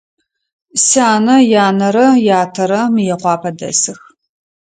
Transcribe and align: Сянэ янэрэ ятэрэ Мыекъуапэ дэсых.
Сянэ 0.85 1.35
янэрэ 1.65 2.07
ятэрэ 2.41 2.81
Мыекъуапэ 2.93 3.49
дэсых. 3.57 3.99